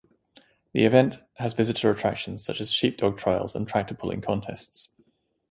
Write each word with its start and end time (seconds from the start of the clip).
The 0.73 0.83
event 0.85 1.19
has 1.35 1.53
visitor 1.53 1.91
attractions 1.91 2.43
such 2.43 2.59
as 2.59 2.71
sheepdog 2.71 3.19
trials 3.19 3.53
and 3.53 3.67
tractor 3.67 3.93
pulling 3.93 4.21
contests. 4.21 4.89